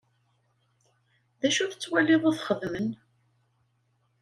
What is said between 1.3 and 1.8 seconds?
D acu